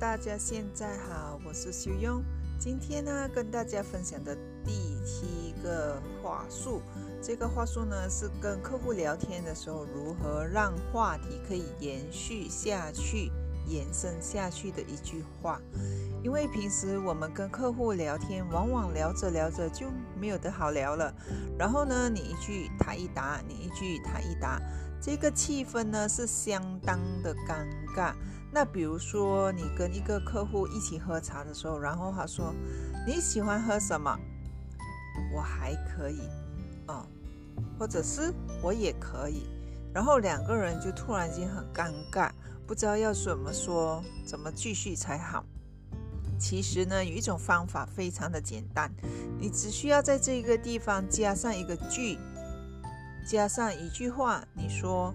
[0.00, 2.22] 大家现在好，我是修庸。
[2.58, 4.72] 今天呢，跟大家分享的第
[5.04, 6.80] 七个话术，
[7.22, 13.30] 这个话术呢是跟客户聊天的时候，如何让话题可以延续下去、
[13.66, 15.60] 延伸下去的一句话。
[16.22, 21.12] 因为平时我们跟客户聊天，往往聊着聊着就没有得好聊了。
[21.58, 24.58] 然后呢，你一句他一答，你一句他一答，
[25.04, 28.14] 这个气氛呢是相当的尴尬。
[28.50, 32.54] 那比如说，你跟一个客户一起喝茶的时候，然后他说
[33.06, 34.18] 你喜欢喝什么？
[35.34, 36.22] 我还可以，
[36.86, 37.06] 哦，
[37.78, 38.32] 或者是
[38.62, 39.42] 我也可以。
[39.92, 42.30] 然后两个人就突然间很尴尬，
[42.66, 45.44] 不知道要怎么说，怎么继续才好。
[46.38, 48.90] 其实呢，有一种方法非常的简单，
[49.38, 52.18] 你只需要在这个地方加上一个句，
[53.24, 55.14] 加上一句话，你说。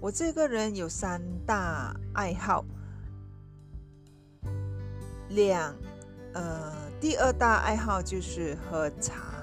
[0.00, 2.62] 我这个人有三大爱好，
[5.30, 5.74] 两，
[6.34, 9.42] 呃，第二大爱好就是喝茶。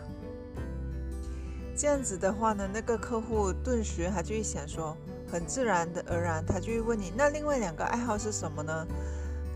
[1.75, 4.95] 这样子的话呢，那个客户顿时他就会想说，
[5.31, 8.85] 很自然的而然，他就会问你，那另外两个爱好是什么呢？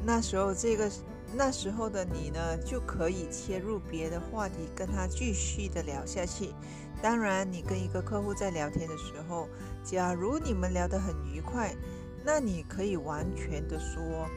[0.03, 0.89] 那时候这个
[1.35, 6.49] 那时候的你呢，就可以切入别的话题，跟他继续的聊下去。
[7.05, 9.47] 当然，你跟一个客户在聊天的时候，
[9.83, 11.71] 假如你们聊得很愉快，
[12.25, 14.27] 那你可以完全的说：“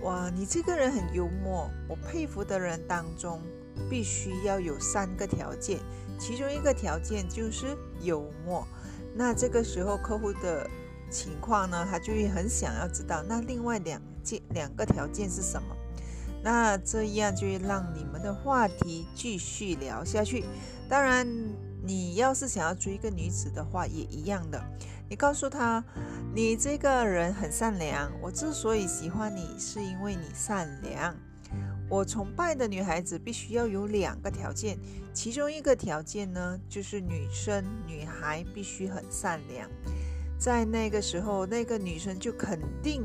[0.00, 3.42] 哇，你这个人很幽默。”我佩服的人当中，
[3.90, 5.80] 必须要有三个条件，
[6.18, 8.66] 其中一个条件就是幽默。
[9.14, 10.66] 那这个时候客户的
[11.10, 15.76] 情况呢，他就会很想要知道，那另外两件两个条件是什么？
[16.42, 20.46] 那这样就会让你们的话题继续聊下去。
[20.88, 21.28] 当然。
[21.88, 24.62] 你要是想要追一个女子的话，也一样的。
[25.08, 25.82] 你告诉她，
[26.34, 28.12] 你这个人很善良。
[28.20, 31.16] 我之所以喜欢你，是因为你善良。
[31.88, 34.78] 我崇拜的女孩子必须要有两个条件，
[35.14, 39.66] 其中一个条件呢，就是女生、女孩必须很善良。
[40.38, 43.02] 在那个时候，那个女生就肯定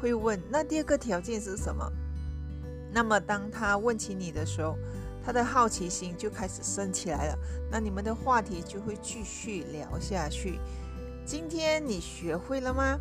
[0.00, 1.86] 会问：那第二个条件是什么？
[2.90, 4.78] 那么当她问起你的时候，
[5.28, 7.38] 他的好奇心就开始升起来了，
[7.70, 10.58] 那你们的话题就会继续聊下去。
[11.26, 12.98] 今天你学会了吗？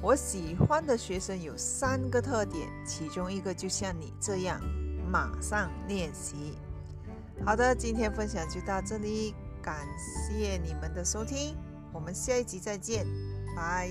[0.00, 4.60] 我喜欢的学生有三个特点，其中一个就像你这样，
[5.10, 6.56] 马上练习。
[7.44, 11.56] 好的，今天分享就到这里，感谢你们的收听，
[11.92, 13.04] 我们下一集再见，
[13.56, 13.90] 拜。